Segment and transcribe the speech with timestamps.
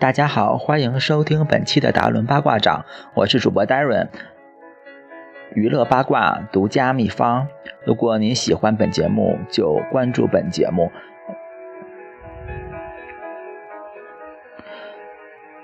[0.00, 2.84] 大家好，欢迎收听本期的达伦八卦掌，
[3.14, 4.06] 我是主播 Darren。
[5.54, 7.48] 娱乐八卦独家秘方，
[7.84, 10.92] 如果您喜欢本节目，就关注本节目。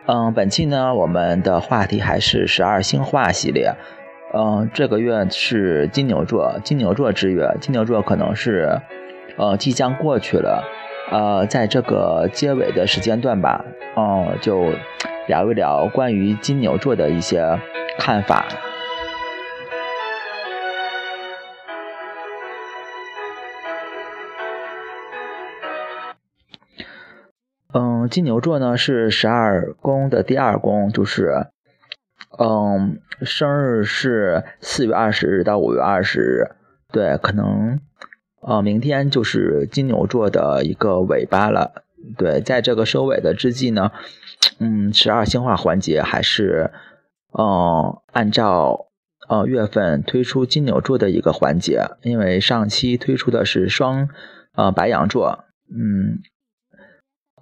[0.06, 3.72] 嗯，本期呢，我们的话题还是十二星化系列。
[4.32, 8.80] 嗯，这个月是金牛座，金牛座之月，金牛座可能是
[9.36, 10.64] 呃即将过去了。
[11.10, 13.64] 呃，在这个结尾的时间段吧，
[13.96, 14.72] 嗯，就
[15.28, 17.58] 聊一聊关于金牛座的一些
[17.98, 18.46] 看法。
[27.72, 31.48] 嗯，金牛座呢是十二宫的第二宫，就是，
[32.38, 36.50] 嗯，生日是四月二十日到五月二十日，
[36.92, 37.80] 对，可能，
[38.46, 41.84] 呃，明天就是金牛座的一个尾巴了，
[42.16, 43.90] 对，在这个收尾的之际呢，
[44.58, 46.70] 嗯，十二星化环节还是，
[47.38, 48.88] 嗯，按照
[49.28, 54.08] 呃月份推出金牛座的一个环节，因为上期推出的是双，
[54.54, 56.20] 呃，白羊座，嗯。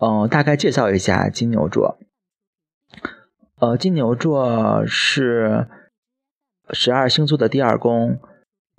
[0.04, 1.96] 嗯，大概介绍一下金牛座。
[3.60, 5.68] 呃，金牛座是
[6.70, 8.18] 十二星座的第二宫，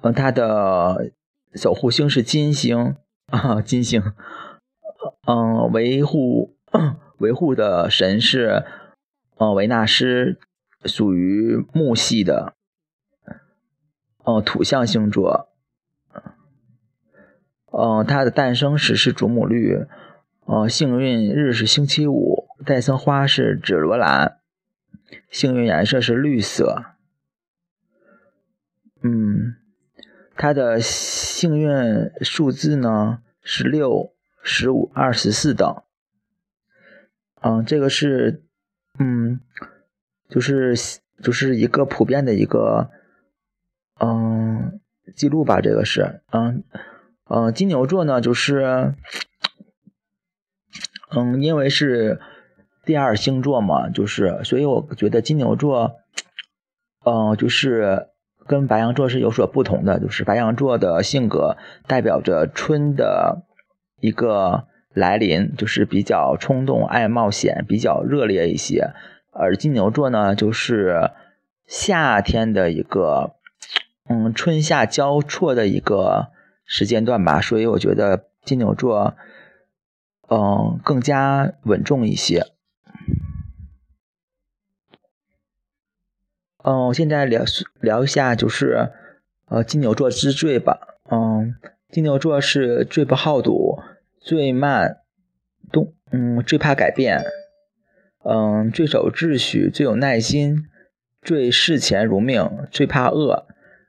[0.01, 1.11] 嗯，它的
[1.56, 2.96] 守护星是金星
[3.28, 4.02] 啊，金星。
[5.28, 6.56] 嗯，维护
[7.18, 8.66] 维护的神是
[9.38, 10.38] 呃维纳斯，
[10.86, 12.54] 属于木系的，
[14.24, 15.50] 哦，土象星座。
[17.72, 19.86] 嗯，它的诞生时是祖母绿。
[20.46, 24.40] 哦，幸运日是星期五，戴森花是紫罗兰，
[25.30, 26.84] 幸运颜色是绿色。
[29.02, 29.56] 嗯，
[30.35, 35.81] 他的幸运数字呢是六、十五、二十四等。
[37.41, 38.44] 嗯，这个是，
[38.99, 39.39] 嗯，
[40.29, 40.75] 就是
[41.21, 42.89] 就是一个普遍的一个，
[43.99, 44.79] 嗯，
[45.16, 45.61] 记录吧。
[45.61, 46.63] 这个是，嗯，
[47.29, 48.95] 嗯，金牛座呢就是。
[51.15, 52.19] 嗯，因为是
[52.83, 55.97] 第二星座嘛，就是所以我觉得金牛座，
[57.05, 58.07] 嗯，就是
[58.48, 63.44] 跟白羊座是有所不同的，就是白羊座的性格代表着春的
[64.00, 68.92] 一个来临，就是比较冲动、爱冒险、比较热烈一些，
[69.31, 71.12] 而金牛座呢，就是
[71.68, 73.36] 夏天的一个，
[74.09, 76.28] 嗯，春夏交错的一个
[76.66, 79.16] 时间段吧，所以我觉得金牛座。
[80.30, 82.48] 嗯，更加稳重一些。
[86.63, 87.44] 嗯，现在聊
[87.81, 88.90] 聊一下，就是
[89.50, 90.97] 呃，金牛座之最吧。
[91.12, 91.56] 嗯，
[91.90, 93.79] 金牛座是最不好赌、
[94.19, 95.01] 最慢
[95.72, 97.24] 动，嗯，最怕改变，
[98.24, 100.66] 嗯，最守秩序、最有耐心、
[101.22, 103.45] 最视钱如命、最怕饿，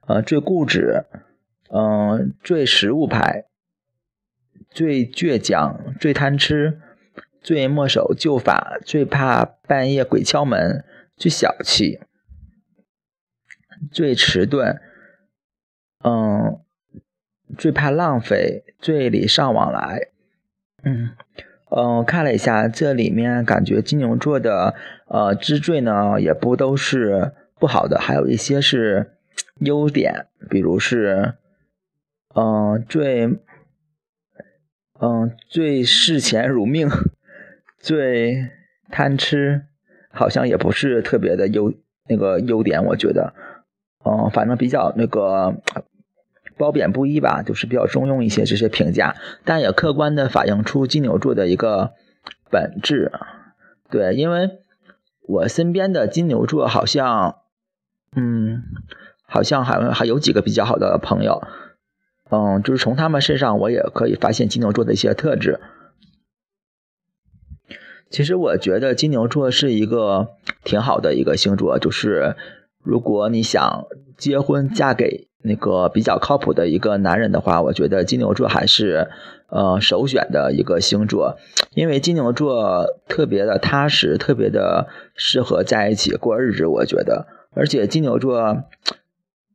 [0.09, 1.05] 呃，最固执，
[1.71, 3.47] 嗯，最实物派。
[4.71, 6.81] 最倔强，最贪吃，
[7.41, 10.85] 最墨守旧法，最怕半夜鬼敲门，
[11.17, 12.01] 最小气，
[13.91, 14.81] 最迟钝，
[16.05, 16.61] 嗯，
[17.57, 20.09] 最怕浪费，最礼尚往来，
[20.83, 21.11] 嗯，
[21.71, 24.75] 嗯，看了一下这里面，感觉金牛座的
[25.07, 29.17] 呃之最呢，也不都是不好的，还有一些是
[29.61, 31.35] 优点，比如是，
[32.35, 33.39] 嗯，最。
[35.01, 36.89] 嗯，最视钱如命，
[37.79, 38.49] 最
[38.91, 39.67] 贪吃，
[40.09, 41.75] 好像也不是特别的优
[42.09, 43.35] 那个优点，我觉得，
[44.05, 45.57] 嗯，反正比较那个
[46.57, 51.93] 褒贬不一吧，就是比较中庸一些这些评价，但也客观的反映出金牛座的一个
[52.51, 53.11] 本质。
[53.91, 54.51] 对，因为
[55.27, 57.37] 我身边的金牛座好像，
[58.15, 58.63] 嗯，
[59.27, 61.43] 好像还还有几个比较好的朋友。
[62.31, 65.61] 嗯，就是从他们身上，我也可以发现金牛座的一些特质。
[68.11, 70.29] 其实我觉得金牛座是一个
[70.63, 72.37] 挺好的一个星座，就是
[72.85, 73.87] 如果你想
[74.17, 79.09] 结婚嫁给那个比较靠谱的一个男人的话，我觉得金牛座还是
[79.49, 81.37] 呃首选的一个星座，
[81.75, 84.87] 因为金牛座特别的踏实，特别的
[85.17, 86.67] 适合在一起过日子。
[86.67, 88.65] 我觉得，而且金牛座。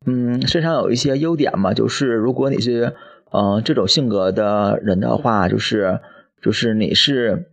[0.06, 2.96] 嗯，身上有一些优点嘛，就是如果你是，
[3.34, 6.00] 嗯，这种性格的人的话，就是，
[6.42, 7.50] 就是你是，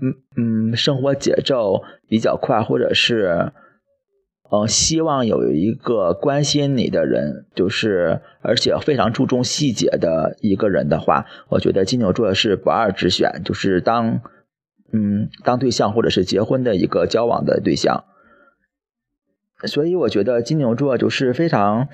[0.00, 3.50] 嗯嗯，生活节奏比较快，或者是，
[4.50, 13.42] 嗯，希望有一个关心你的人，就是，而且非常注重细节的一个人的话，我觉得金牛座是不二之选。
[13.44, 14.22] 就是当，
[14.90, 18.04] 嗯当对象或者是结婚的一个交往的对象。
[19.64, 21.88] 所以我觉得金牛座就是非常，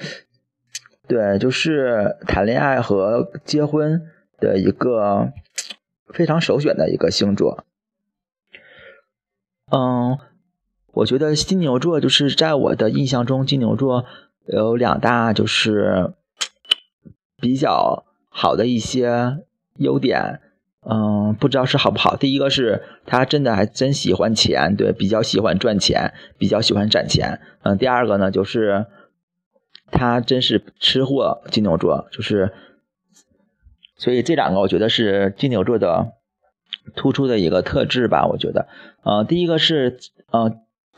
[1.08, 4.02] 对，就是谈恋爱和结婚
[4.38, 5.32] 的一个
[6.12, 7.64] 非常首选的一个星座。
[9.72, 10.18] 嗯，
[10.94, 14.04] 我觉得金牛座就是在我的印象中，金牛座
[14.46, 16.12] 有两大就是
[17.36, 19.38] 比较好的一些
[19.76, 20.40] 优点。
[20.86, 22.14] 嗯，不知道是好不好。
[22.14, 27.40] 第一个是他真的还真喜欢钱，对，比较喜欢赚钱，比较喜欢攒钱。
[27.62, 28.84] 嗯，第二个呢，就是
[29.90, 32.52] 他真是吃货，金牛座就是，
[33.96, 36.12] 所以这两个我觉得是金牛座的
[36.94, 38.26] 突出的一个特质吧。
[38.26, 38.68] 我觉得，
[39.04, 39.98] 呃，第一个是
[40.30, 40.54] 呃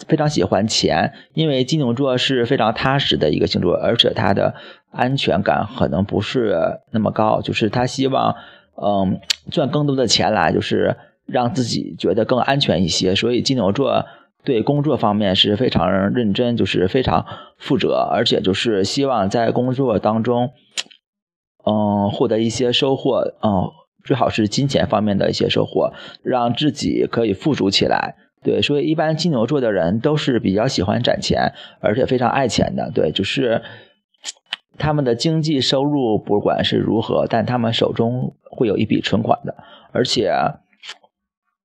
[0.08, 4.54] 非常喜欢钱，因为金牛座是非常踏实的一个星座，而且他的
[4.90, 6.56] 安全感可能不是
[6.90, 8.36] 那么高，就是他希望。
[8.78, 13.14] 嗯，赚更多的钱来，就是让自己觉得更安全一些。
[13.14, 14.04] 所以金牛座
[14.44, 17.24] 对工作方面是非常认真，就是非常
[17.56, 20.50] 负责，而且就是希望在工作当中，
[21.64, 23.70] 嗯，获得一些收获，嗯，
[24.04, 28.16] 最好是金钱方面的一些收获，让自己可以富足起来。
[28.46, 32.90] 对，所以一般金牛座的人都是比较喜欢攒钱，而且非常爱钱的。
[32.94, 33.60] 对，就是。
[34.78, 39.56] 他们的经济收入不管是如何，但他们手中会有一笔存款的，
[39.90, 40.30] 而且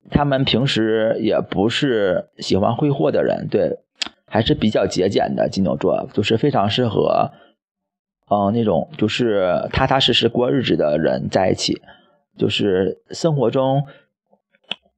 [0.09, 3.79] 他们平时也不是喜欢挥霍的人，对，
[4.25, 5.49] 还是比较节俭的。
[5.49, 7.31] 金牛座就是非常适合，
[8.29, 11.81] 嗯，那种就是踏踏实实过日子的人在一起，
[12.37, 13.83] 就是生活中，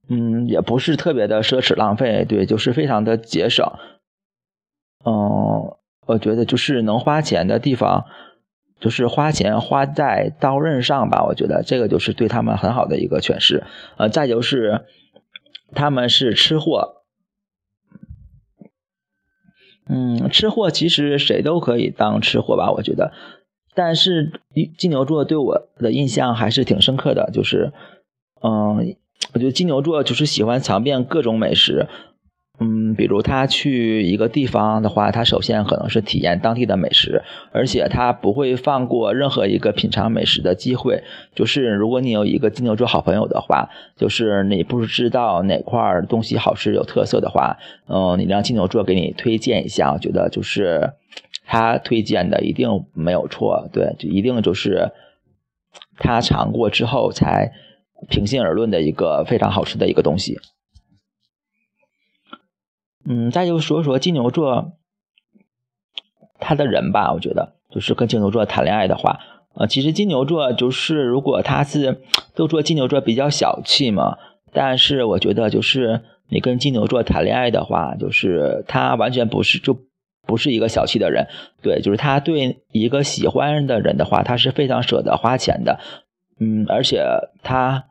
[0.08, 3.64] 嗯，也不是特别的奢侈浪费，对，就是非常的节省，
[5.04, 5.76] 嗯。
[6.06, 8.04] 我觉得就是能花钱的地方，
[8.78, 11.24] 就是花钱花在刀刃上吧。
[11.24, 13.64] 我觉得这个就是对他们很好的一个诠释。
[13.96, 14.84] 呃，再就是
[15.72, 16.96] 他们是吃货，
[19.88, 22.70] 嗯，吃货其实谁都可以当吃货吧。
[22.70, 23.14] 我觉得，
[23.74, 24.42] 但是
[24.76, 27.72] 金牛座对我的印象还是挺深刻的，就是，
[28.42, 28.94] 嗯，
[29.34, 31.86] 我觉得金牛座就是喜欢尝遍各种美食。
[32.60, 37.20] 嗯，比如他去一个地方的话，他首先可能是体验当地的美食，
[37.50, 41.02] 而且他不会放过任何一个品尝美食的机会。
[41.34, 47.58] 就是如果你有一个金牛座好朋友的话，就是你不知道哪块东西好吃有特色的话，
[47.88, 50.92] 嗯，你让金牛座给你推荐一下，我觉得就是
[51.44, 54.92] 他推荐的一定没有错，对，就一定就是
[55.98, 57.50] 他尝过之后才
[58.08, 60.38] 平心而论的一个非常好吃的一个东西。
[63.06, 64.72] 嗯，再就说说金牛座，
[66.38, 69.20] 他的人吧，我觉得就是跟金牛座谈恋爱的话，
[69.54, 72.02] 呃，其实金牛座就是如果他是
[72.34, 74.16] 都说金牛座比较小气嘛，
[74.52, 79.76] 但是我觉得就是你跟金牛座谈恋爱的话，就是他完全不是就
[80.26, 81.28] 不是一个小气的人，
[81.60, 85.78] 对，就是他对一个喜欢的人的话，他是非常舍得花钱的，
[86.40, 87.04] 嗯，而且
[87.42, 87.84] 他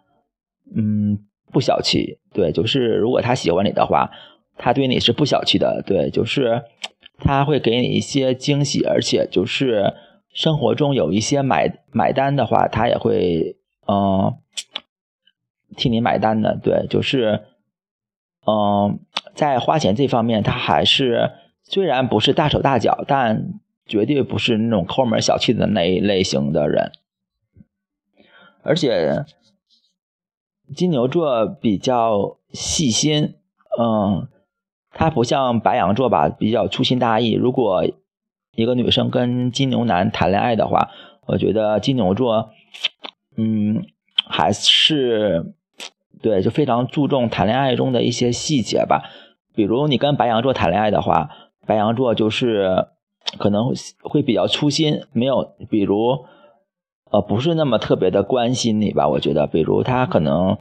[0.76, 1.20] 嗯
[1.52, 4.12] 不小气，对，就是如果他喜欢你的话。
[4.56, 6.62] 他对你是不小气的，对，就是
[7.18, 9.96] 他会给你一些惊喜，而且就是
[10.32, 14.38] 生活中有一些买买单的话，他也会嗯
[15.76, 17.42] 替你买单的，对，就是
[18.46, 19.00] 嗯
[19.34, 21.32] 在花钱这方面，他还是
[21.64, 26.92] 虽然不是大手大脚，但绝对不是那种抠门小气的那一类型的人，
[28.62, 29.26] 而且
[30.76, 33.36] 金牛座比较细心，
[33.80, 34.28] 嗯。
[34.96, 37.32] 他不像白羊座吧，比较粗心大意。
[37.32, 37.84] 如果
[38.56, 40.92] 一个女生跟金牛男谈恋爱的话，
[41.26, 42.52] 我觉得金牛座，
[43.36, 43.84] 嗯，
[44.28, 45.56] 还是
[46.22, 49.10] 对，就非常注重谈恋爱中的一些细节吧。
[49.56, 51.32] 比如你跟白羊座谈恋爱的话，
[51.66, 52.86] 白羊座就是
[53.40, 56.24] 可能会比较粗心，没有，比如
[57.14, 59.08] 呃，不是那么特别的关心你吧。
[59.08, 60.58] 我觉得，比如他可能，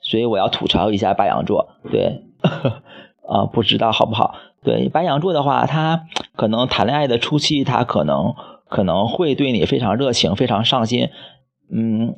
[0.00, 2.22] 所以我要吐槽一下白羊座，对。
[3.28, 4.34] 啊，不知道好不好？
[4.62, 6.04] 对白羊座的话，他
[6.36, 8.34] 可能谈恋爱的初期，他可能
[8.68, 11.08] 可能会对你非常热情，非常上心，
[11.70, 12.16] 嗯，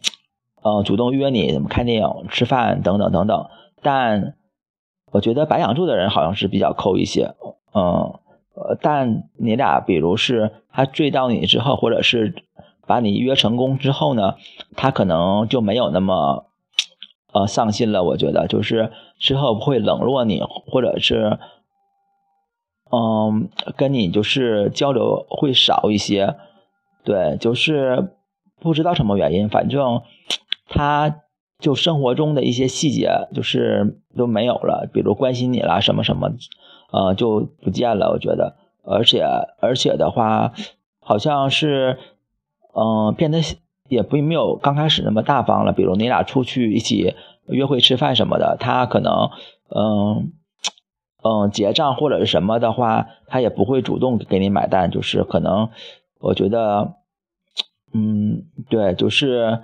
[0.63, 3.47] 呃，主动约你怎么看电影、吃饭等等等等。
[3.83, 4.35] 但
[5.13, 7.35] 我觉得白羊座的人好像是比较抠一些，
[7.75, 8.19] 嗯，
[8.55, 12.35] 呃，但你俩比如是他追到你之后，或者是
[12.87, 14.35] 把你约成功之后呢，
[14.77, 16.47] 他可能就没有那么。
[17.33, 21.37] 呃，上心了，我觉得就是之后会冷落你，或者是，
[22.93, 26.37] 嗯，跟你就是交流会少一些，
[27.03, 28.15] 对，就是
[28.61, 30.03] 不知道什么原因，反正
[30.69, 31.23] 他
[31.59, 36.31] 就生活中的一些细节就是都没有了，比如关心你啦什么什么，
[36.93, 38.13] 呃，就不见了。
[38.13, 39.25] 我觉得，而且
[39.59, 40.53] 而且的话，
[41.01, 41.99] 好像是，
[42.75, 43.41] 嗯，变得
[43.89, 45.73] 也不没有刚开始那么大方了。
[45.73, 47.15] 比如你俩出去一起
[47.47, 49.31] 约会吃饭什么的，他可能，
[49.75, 50.33] 嗯
[51.23, 55.71] 嗯，结账或者是什么的话，他也不会主动给你买单，就是可能，
[56.21, 56.95] 我觉得，
[57.93, 59.61] 嗯，对，就是。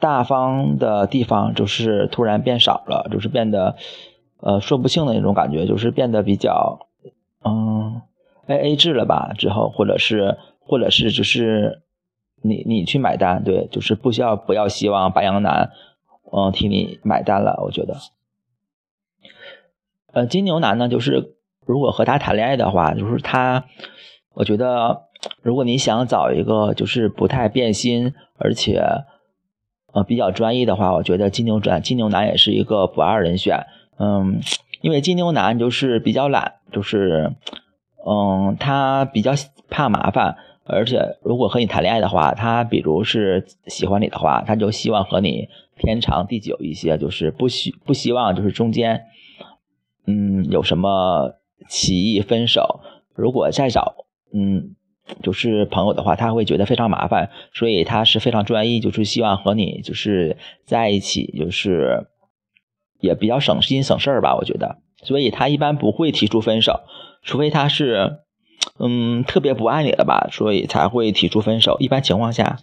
[0.00, 3.76] 大方的地方就是突然变少了，就是变得，
[4.40, 6.88] 呃，说不清的那种感觉，就是变得比较，
[7.44, 8.00] 嗯
[8.46, 9.32] ，A A 制了吧？
[9.36, 11.82] 之后或者是或者是就是
[12.44, 15.70] 你你去买单，对，就是不需要不要希望白羊男，
[16.30, 17.60] 嗯，替你买单了。
[17.64, 17.96] 我觉得，
[20.12, 21.34] 呃，金牛男呢，就是
[21.66, 23.64] 如果和他谈恋爱的话，就是他，
[24.34, 25.04] 我觉得
[25.42, 28.82] 如果你想找一个就是不太变心，而且。
[29.96, 33.64] 呃，比较专一的话，我觉得金牛转金牛男也是一个不二人选。
[33.96, 34.40] 嗯，
[34.80, 37.32] 因为金牛男就是比较懒，就是，
[38.04, 39.34] 嗯，他比较
[39.70, 49.04] 怕麻烦，而且如果和你谈恋爱的话，他比如是喜欢你的话，他就希望和你天长地久一些，就是不希不希望就是中间，
[50.06, 51.34] 嗯，有什么
[51.68, 52.80] 起义分手。
[53.14, 53.94] 如果再找，
[54.32, 54.74] 嗯。
[55.22, 62.06] 就是朋友的话，他会觉得非常麻烦，所以他是非常专一，就是希望和你就是在一起，就是
[63.00, 64.78] 也比较省心省事儿吧，我觉得。
[65.02, 66.80] 所以他一般不会提出分手，
[67.22, 68.20] 除非他是
[68.78, 71.76] 嗯特别不爱你了吧，所以才会提出分手。
[71.78, 72.58] 一般情况下，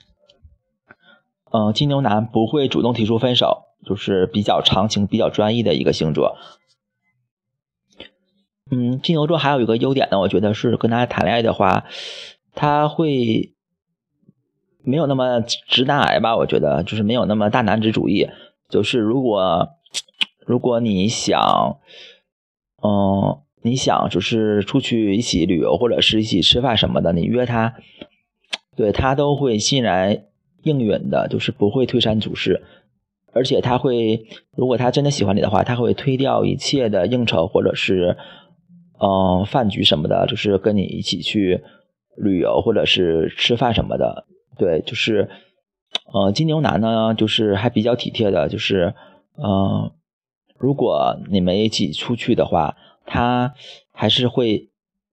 [1.52, 6.38] 嗯，金牛男不会主动提出分手，就是比较长情、比较专一的一个星座。
[8.70, 11.86] 嗯，金牛座还有一个优点呢，我觉得是跟他谈恋爱的话，
[12.56, 13.54] 他会
[14.84, 16.36] 没有那么直男癌吧？
[16.38, 18.30] 我觉得就是没有那么大男子主义。
[18.70, 19.70] 就是如果
[20.48, 21.80] 如果你想，
[22.82, 27.76] 嗯，你想就是出去一起旅游或者是一起吃饭什么的，你约他，
[28.76, 30.24] 对他都会欣然
[30.64, 32.62] 应允的，就是不会推三阻四。
[33.34, 34.26] 而且他会，
[34.56, 38.18] 如果他真的喜欢你的话，他会推掉一切的应酬或者是。
[39.04, 41.64] 嗯，饭局什么的，就是跟你一起去
[42.16, 44.28] 旅游或者是吃饭什么的，
[44.60, 45.28] 对，就是，
[46.14, 48.94] 呃，金牛男呢，就是还比较体贴的，就是，
[49.44, 49.92] 嗯，
[50.60, 53.54] 如果你们一起出去的话，他
[53.92, 54.70] 还是会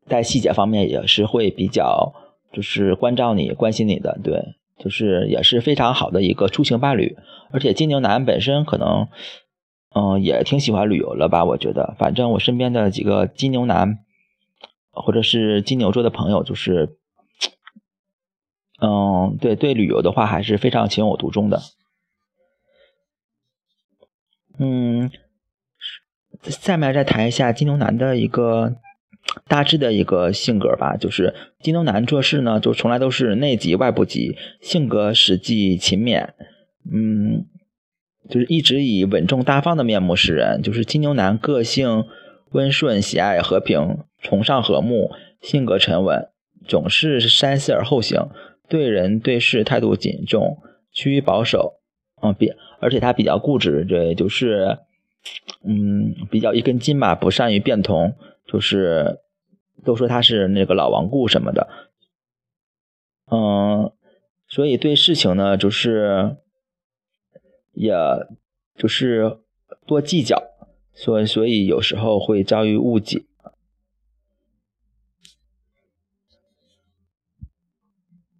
[0.06, 2.12] 在细节方面也是会比较，
[2.52, 7.16] 就是关照你、关心你的，对，就是也是非常好的一个出行伴侣，
[7.50, 9.08] 而且金牛男本身可能。
[9.94, 11.46] 嗯，也挺喜欢旅游了吧？
[11.46, 14.00] 我觉得，反正我身边的几个金牛男，
[14.90, 16.98] 或者是金牛座的朋友，就是，
[18.82, 21.62] 嗯，对对，旅游的话还是非常情有独钟的。
[24.58, 25.10] 嗯，
[26.42, 28.76] 下面再谈一下金牛男的一个
[29.46, 30.96] 大致的一个性格吧。
[30.96, 36.28] 就是金牛男做事呢，就从来都是内急外不急，性格实际勤勉。
[36.92, 37.46] 嗯。
[38.28, 42.04] 就是一直以稳重大方的面目示人，就是金牛男个性
[42.50, 46.28] 温顺，喜爱和平，崇尚和睦，性格沉稳，
[46.66, 48.28] 总是三思而后行，
[48.68, 50.58] 对人对事态度谨重，
[50.92, 51.80] 趋于保守。
[52.22, 54.76] 嗯，比而且他比较固执，对，就是
[55.64, 58.14] 嗯，比较一根筋吧，不善于变通，
[58.46, 59.20] 就是
[59.84, 61.68] 都说他是那个老顽固什么的。
[63.30, 63.92] 嗯，
[64.48, 66.36] 所以对事情呢，就是。
[67.74, 67.94] 也
[68.74, 69.38] 就是
[69.86, 70.36] 多计较，
[70.92, 73.22] 所以所以有时候会遭遇误解。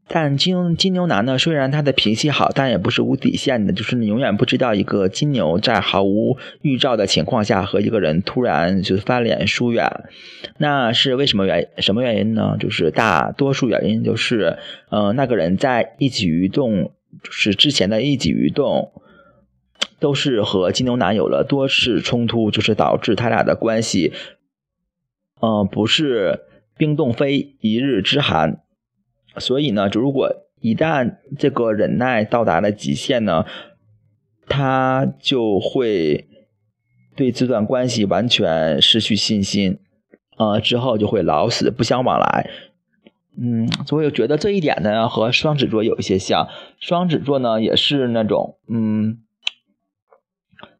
[0.09, 3.73] 但金金牛男呢，虽然他的脾气好，但也不是无底线的。
[3.73, 10.05] 就是你永远不知道一个金牛在毫无预兆的情况下和一个人突然就翻脸疏远，
[10.57, 12.57] 那是为什么原什么原因呢？
[12.59, 14.59] 就是大多数原因就是，
[14.91, 18.93] 嗯，那个人在一举一动，就是之前的一举一动。
[20.01, 24.13] 都是和金牛男有了多次冲突，就是导致他俩的关系，
[25.41, 26.41] 嗯，不是
[26.77, 28.61] 冰冻非一日之寒。
[29.39, 30.31] 所以呢，就如果
[30.61, 33.45] 一旦这个忍耐到达了极限呢，
[34.49, 36.27] 他就会
[37.15, 39.79] 对这段关系完全失去信心，
[40.37, 42.51] 呃，之后就会老死不相往来。
[43.41, 46.49] 嗯，所以我觉得这一点呢，和双子座有一些像。
[46.81, 49.19] 双子座呢，也是那种，嗯。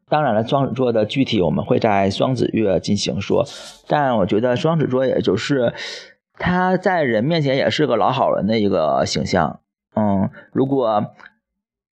[0.09, 3.45] 当然了，双子座的具体我们会在双子月进行说，
[3.87, 5.71] 但我觉得双子座也就是
[6.39, 9.59] 他在人面前也是个老好人的一个形象。
[9.95, 11.11] 嗯，如果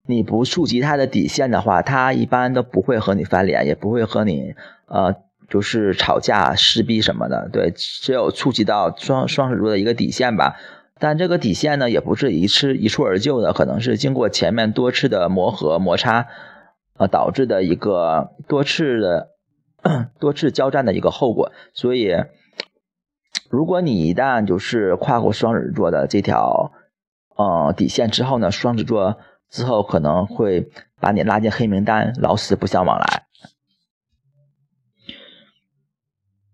[0.06, 4.54] 你不触及他的底线的话，他一般都不会和你翻脸，也不会和你
[4.88, 5.16] 呃
[5.48, 7.48] 就是吵架、撕逼什么的。
[7.52, 10.58] 对，只有触及到双双子座的一个底线吧。
[11.00, 16.28] 但这个底线呢，也不是一次一蹴而就的，可能是经过前面多次的磨合摩擦，
[16.98, 19.30] 呃导致的一个多次的
[20.20, 21.52] 多次交战的一个后果。
[21.74, 22.14] 所以，
[23.54, 26.72] 如果你一旦就是跨过双子座的这条
[27.36, 33.28] 呃底线之后呢，双子座之后可能会把你拉进黑名单，老死不相往来。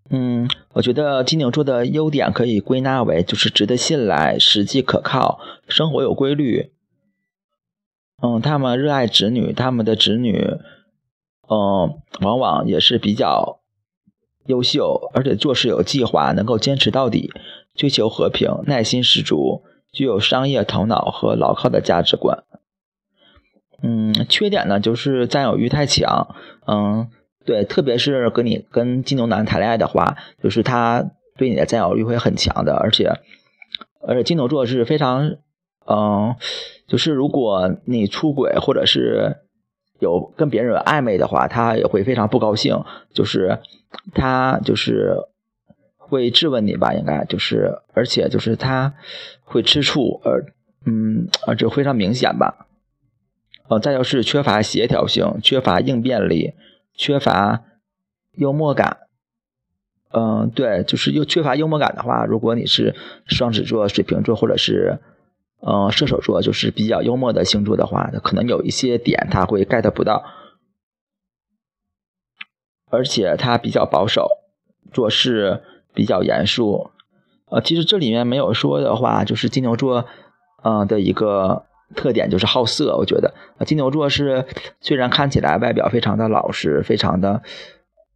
[0.09, 5.39] 嗯，我觉得金牛座的优点可以归纳为就是值得信赖、实际可靠、
[5.69, 6.73] 生活有规律。
[8.21, 10.57] 嗯，他们热爱子女，他们的子女，
[11.47, 13.58] 嗯，往往也是比较
[14.49, 17.31] 优秀，而且做事有计划，能够坚持到底，
[17.75, 19.63] 追求和平，耐心十足，
[19.93, 22.43] 具有商业头脑和牢靠的价值观。
[23.81, 26.35] 嗯，缺点呢就是占有欲太强，
[26.67, 27.07] 嗯。
[27.45, 33.11] 对，特别是跟你跟金牛男谈恋爱的话，就是他对你的占有欲会很强的，而且
[34.05, 35.37] 而且金牛座是非常，
[35.87, 36.35] 嗯，
[36.87, 39.37] 就是如果你出轨或者是
[39.99, 43.59] 有跟别人有暧昧的话，他也会非常不高兴，就是
[44.13, 45.15] 他就是
[45.97, 48.93] 会质问你吧，应该就是而且就是他
[49.43, 50.45] 会吃醋，而
[50.85, 52.67] 嗯，而且非常明显吧，
[53.67, 56.53] 呃，再就是缺乏协调性，缺乏应变力。
[56.95, 57.63] 缺乏
[58.33, 58.97] 幽默感，
[60.11, 62.93] 嗯，对，就是又缺乏幽默感的话，如果你是
[63.25, 64.99] 双子座、水瓶座或者是
[65.61, 70.23] 嗯射手座，就是比较幽默的星座的话，可能有一些点他会 get 不到，
[72.89, 74.29] 而且他比较保守，
[74.91, 75.61] 做事
[75.93, 76.91] 比较严肃。
[77.49, 80.05] 呃，其实这里面没有说的话，就是金牛座
[80.63, 81.65] 嗯的一个。
[81.95, 83.33] 特点就是好色，我觉得，
[83.65, 84.45] 金牛座是
[84.79, 87.41] 虽然看起来外表非常的老实，非常的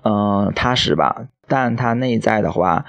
[0.03, 2.85] 嗯踏实吧，但他内在的话，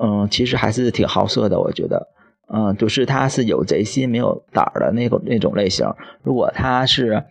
[0.00, 1.60] 嗯，其实还是挺好色的。
[1.60, 2.08] 我觉得，
[2.52, 5.86] 嗯，就是他是有贼心没有胆儿的那个那种类型。
[6.22, 7.24] 如果他是，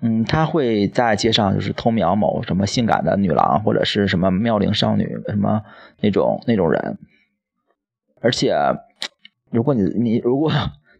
[0.00, 5.62] 嗯，他会在街上就是偷瞄某什么性感的女郎，或者是什么妙龄少女，什么
[6.00, 6.98] 那种那种人。
[8.20, 8.54] 而且，
[9.50, 10.52] 如果你你如果。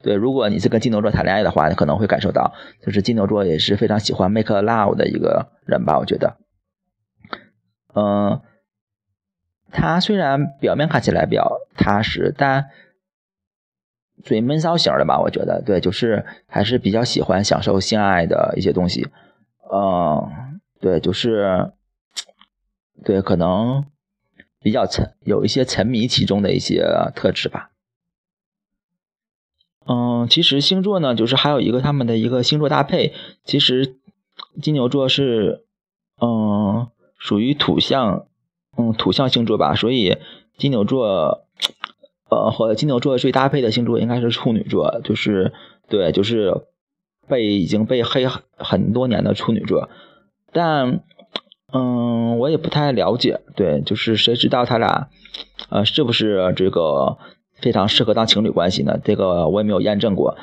[0.02, 5.98] 对，如果你是跟金牛座谈恋爱的话，你可能会感受到，就是金牛座也是非常喜欢 make love 的一个人吧？
[5.98, 6.36] 我觉得，
[7.92, 8.40] 嗯，
[9.72, 12.66] 他虽然表面看起来比较踏实，但
[14.24, 15.20] 属于闷骚型的吧？
[15.20, 19.08] 我觉得，对，就是还是比较喜欢享受性爱的一些东西。
[19.72, 21.72] 嗯，对，就是，
[23.04, 23.84] 对，可能
[24.60, 27.70] 比较沉，有一些沉迷其中的一些特质吧。
[29.88, 33.12] 嗯，其实星座呢，就是还有一个他们的一个星座搭配。
[33.44, 33.96] 其实
[34.60, 35.64] 金牛座是，
[36.20, 38.26] 嗯，属于土象，
[38.76, 39.76] 嗯，土象星座吧。
[39.76, 40.18] 所以
[40.56, 41.46] 金牛座，
[42.28, 45.52] 呃，和金牛座最搭配的星座应该是处女座，就是
[45.88, 46.62] 对，就是
[47.28, 49.88] 被已经被黑很多年的处女座。
[50.52, 51.00] 但，
[51.72, 55.08] 嗯，我也不太了解，对，就是谁知道他俩，
[55.70, 57.18] 呃，是不是这个？
[57.58, 60.36] 非常适合当情侣关系呢，这个我也没有验证过，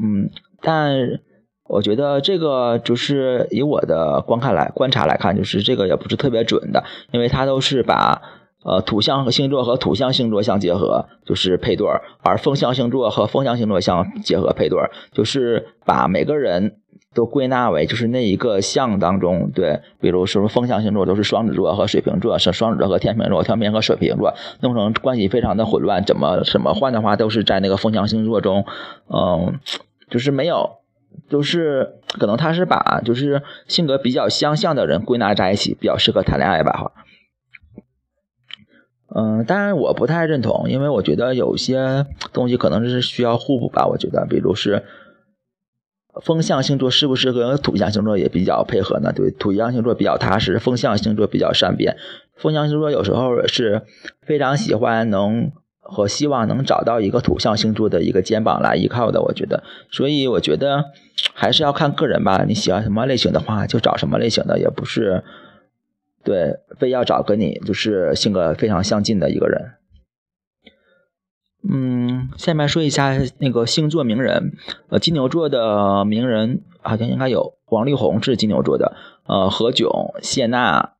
[0.00, 0.30] 嗯，
[0.62, 1.18] 但
[1.64, 8.22] 我觉得这个就是以我的观看来观察来看，就是这个也不是特别准的，因为它都是把
[8.68, 16.76] 呃土象和星座和土象星座相结合，就是配对儿，而风象星座和风象星座相结合配对儿，就是把每个人。
[17.14, 28.66] 都归纳为就是那一个象当中，对，比如说风象星座都是双子座和水瓶座，是双子座和天秤座，天秤和水瓶座弄成关系非常的混乱，怎么怎么换的话都是在那个风象星座中，
[29.08, 29.58] 嗯，
[30.10, 30.76] 就是没有，
[31.28, 36.92] 就是可能他是把就是性格比较相像的人归纳在一起，比较适合谈恋爱吧，哈。
[39.18, 44.84] 嗯，当然我不太认同，因为我觉得有些东西可能是需要互补吧，我觉得，比如是。
[46.22, 49.12] 风象星座是不是和土象星座也比较配合呢？
[49.12, 51.96] 对，土象星座比较踏实，风象星座比较善变。
[52.34, 53.82] 风象星座有时候是
[54.26, 59.62] 非常喜欢能和希望能找到一个土象星座的一个肩膀来依靠的，我觉得。
[59.92, 60.86] 所以我觉得
[61.34, 62.44] 还是要看个人吧。
[62.48, 65.22] 你喜欢什么类型的话，就找什么类型的，也不是
[66.28, 69.72] 对非要找跟你就是性格非常相近的一个人。
[71.66, 74.52] 嗯，下面说一下那个星座名人，
[74.90, 78.94] 呃，金牛座的名人好像应该有王力宏是金牛座的，
[79.26, 80.92] 呃，何炅、谢娜、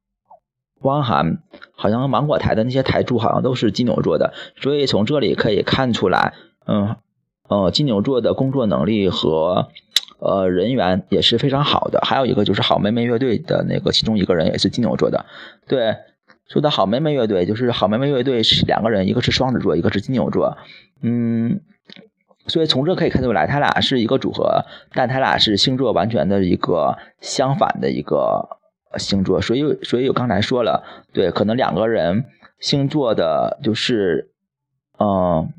[0.81, 6.33] 汪涵，好像芒果台的那些台柱好像都是金牛座的，所以从这里可以看出来，
[6.67, 6.97] 嗯，
[7.49, 9.69] 呃，金牛座的工作能力和
[10.19, 12.01] 呃人缘也是非常好的。
[12.03, 15.27] 还有一个就是好妹妹乐队的那个其中一个人也是金牛座的。
[15.67, 15.97] 对，
[16.49, 20.59] 说到好妹妹乐队，就是好妹妹乐队是两个人，一个是双子座，一个是金牛座。
[21.03, 21.61] 嗯，
[22.47, 28.59] 所以从这可以看出来，他俩是一个组合，但他俩是星座完全的一个相反的一个
[28.97, 29.41] 星座。
[29.41, 32.25] 所以，所以我刚才说了，对，可能两个人
[32.59, 34.31] 星座的就是，
[34.99, 35.53] 嗯。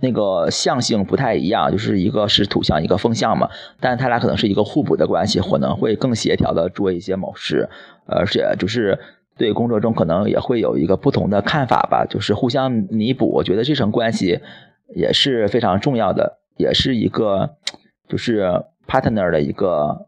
[0.00, 3.48] 那个象性不太一样，就是一个是土象，一个风象嘛。
[3.80, 7.68] 但他俩可能是一个互补的关系，可能会更协调的做一些某事，
[8.06, 8.98] 而且就是
[9.36, 13.30] 对工作中可能也会有一个不同的看法吧，就是互相弥补。
[13.30, 14.40] 我觉得这层关系
[14.94, 17.56] 也是非常重要的，也是一个
[18.08, 20.06] 就是 partner 的一个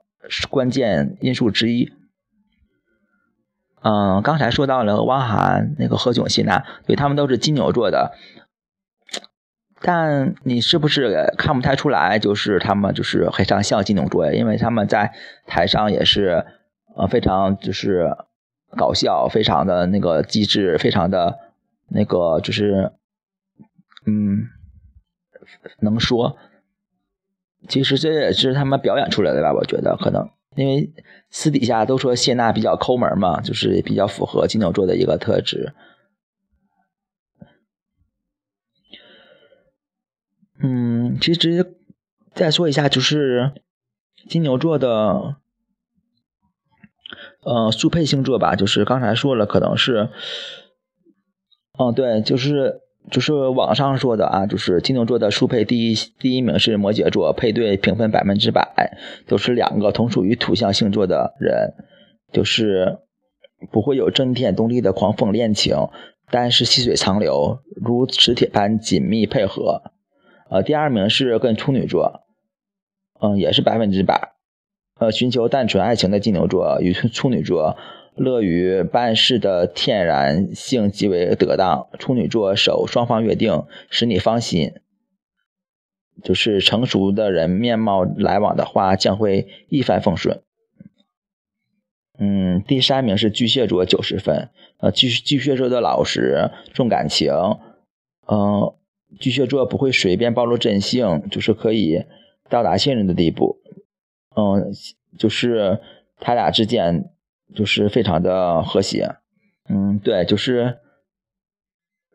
[0.49, 1.93] 关键因素之一。
[3.85, 8.13] 嗯，刚才说到了汪涵、那个何炅、谢娜，对他们都是金牛座的。
[9.83, 12.19] 但你是不是看不太出来？
[12.19, 15.13] 就是他们就是非常像金牛座，因为他们在
[15.47, 16.45] 台上也是
[16.97, 18.17] 呃非常就是
[18.77, 21.39] 搞笑，非常的那个机智，非常的
[21.89, 22.93] 那个就是
[24.07, 24.49] 嗯
[25.81, 26.37] 能说。
[27.69, 29.53] 其实这也是他们表演出来的吧？
[29.53, 30.91] 我觉得可能因为
[31.31, 35.73] 私底下都说谢娜比较抠门嘛，就是比较符合金牛座的一个特质。
[40.61, 41.77] 嗯，其实
[42.35, 43.53] 再说一下，就是
[44.29, 45.37] 金牛座的，
[47.43, 48.55] 呃，速配星座吧。
[48.55, 50.09] 就是刚才说了，可能是，
[51.77, 61.75] 哦，对，就是就是网上说的啊，就是金牛座的速配第一第一名是摩羯座，配对评分百分之百，都是两个同属于土象星座的人，
[62.33, 62.99] 就是
[63.73, 65.89] 不会有震天动地的狂风恋情，
[66.31, 69.83] 但是细水长流，如磁铁般紧密配合。
[70.53, 72.25] 呃，第二名是跟处女座，
[73.23, 74.35] 嗯，也是百分之百，
[74.99, 77.79] 呃，寻求单纯爱情的金牛座与处女座，
[78.17, 81.89] 乐于办事的天然性极为得当。
[81.99, 84.75] 处女座守双方约定，使你放心，
[86.23, 90.43] 就是成熟的人面貌来往的话，将会一帆风顺。
[92.19, 97.33] 嗯，第三名是巨蟹座九十分，呃，巨巨蟹座的老实重感情，
[98.27, 98.75] 嗯。
[99.21, 102.05] 巨蟹座不会随便暴露真性，就是可以
[102.49, 103.59] 到达信任的地步。
[104.35, 104.73] 嗯，
[105.19, 105.81] 就是
[106.19, 107.11] 他俩之间
[107.55, 109.17] 就是非常的和谐。
[109.69, 110.79] 嗯，对，就是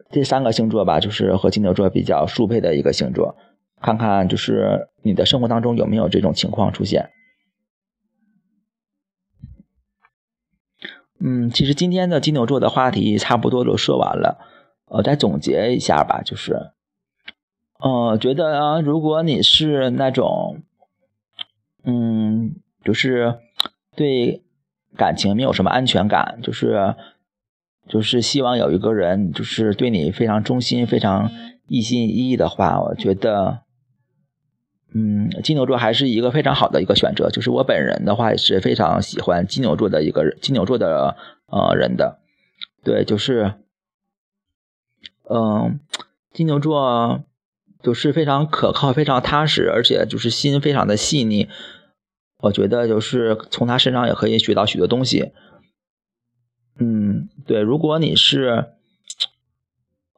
[0.09, 3.37] 这三个星座吧，就是和金牛座比较速配的一个星座。
[3.79, 7.11] 看看就是你的生活当中有没有这种情况出现。
[11.19, 14.39] 嗯，其实今天的金牛座的话题差不多都说完了。
[14.85, 16.71] 呃，再总结一下吧，就是。
[17.79, 20.63] 呃，觉得啊，如果你是那种，
[21.83, 23.35] 嗯，就是
[23.95, 24.41] 对
[24.95, 26.95] 感情没有什么安全感，就是
[27.87, 31.29] 就是希望有一个人就是对你非常忠心、非常
[31.67, 33.59] 一心一意的话，我觉得，
[34.95, 37.29] 嗯，金牛座还是一个非常好的一个选择。
[37.29, 42.17] 就是我本人的话也是非常喜欢金牛座的一个人金牛座的呃人的，
[42.83, 43.53] 对，就是，
[45.29, 45.79] 嗯，
[46.33, 47.23] 金牛座。
[47.83, 51.47] 就是非常可靠、非常踏实，而且就是心非常的细腻。
[52.39, 55.31] 我觉得就是从他身上也可以学到许多东西。
[56.79, 58.65] 嗯，对，如果你是，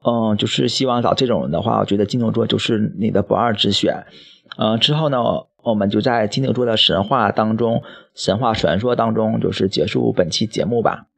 [0.04, 4.06] 嗯，就是希望找这种人的话，我觉得金牛座就是你的不二之选。
[4.58, 5.20] 嗯，之后呢，
[5.64, 7.84] 我们就在金牛座的神话当中、
[8.16, 11.09] 神话传说当中，就是结束本期节目吧。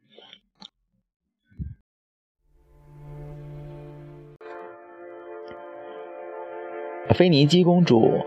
[7.12, 8.20] 菲尼基公主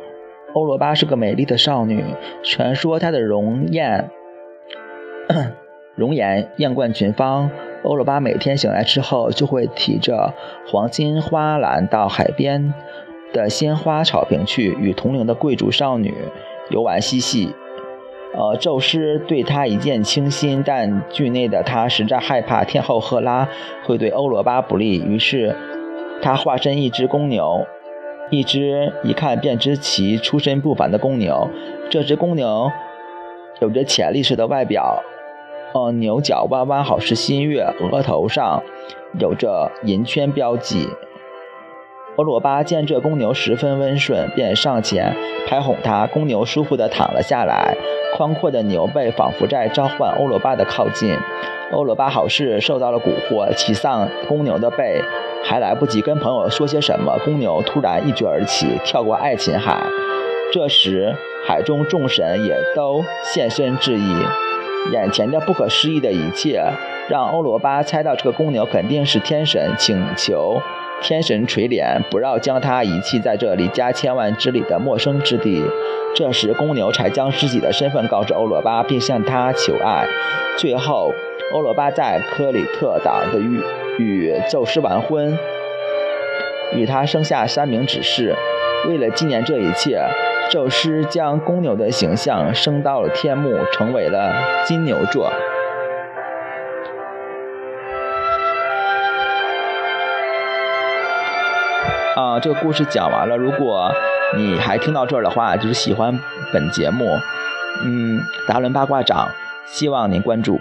[0.53, 2.03] 欧罗巴是个美丽的少女，
[2.43, 4.09] 传说她的容颜
[5.95, 7.49] 容颜艳冠群芳。
[7.83, 10.33] 欧罗巴每天醒来之后，就会提着
[10.67, 12.73] 黄金花篮到海边
[13.33, 16.13] 的鲜花草坪去，与同龄的贵族少女
[16.69, 17.53] 游玩嬉戏。
[18.33, 23.47] 呃，宙斯对她一见倾心，但剧内的她实在害怕天后赫拉
[23.83, 25.55] 会对欧罗巴不利，于是
[26.21, 27.65] 他化身一只公牛。
[28.31, 31.47] 一只一看便知其出身不凡的公牛，
[31.89, 32.71] 这只公牛
[33.59, 35.03] 有着潜力式的外表，
[35.73, 38.63] 呃，牛角弯弯，好似新月，额头上
[39.19, 40.89] 有着银圈标记。
[42.15, 45.15] 欧罗巴见这公牛十分温顺，便上前
[45.47, 46.07] 拍哄它。
[46.07, 47.75] 公牛舒服地躺了下来，
[48.15, 51.15] 宽阔的牛背仿佛在召唤欧罗巴的靠近。
[51.71, 55.01] 欧罗巴好似受到了蛊惑，骑上公牛的背。
[55.47, 59.85] 还来不及跟朋友说些什么，公牛突然一跃而起，跳过爱琴海。
[60.51, 61.15] 这时，
[61.47, 64.15] 海中众神也都现身致意。
[64.91, 66.63] 眼前的不可思议的一切，
[67.09, 70.59] 让欧罗巴猜到这个公牛肯定是天神，请求
[71.01, 75.63] 天神垂怜，不要将他遗弃在这离家千万之里的陌生之地。
[76.15, 80.07] 这时，公牛才将自己的身份告知欧罗巴，并向他求爱。
[80.57, 81.11] 最后，
[81.55, 83.63] 欧罗巴在科里特岛的与
[83.97, 85.39] 与宙斯完婚，
[86.73, 88.35] 与他生下三名子嗣。
[88.89, 90.01] 为了纪念这一切，
[90.51, 95.31] 宙斯将公牛的形象升到了天幕，成为了金牛座。
[102.17, 103.37] 啊，这个故事讲完了。
[103.37, 103.89] 如果
[104.35, 106.19] 你还听到这儿的话，就是喜欢
[106.51, 107.17] 本节目，
[107.85, 109.29] 嗯，达伦八卦掌，
[109.65, 110.59] 希望您关注。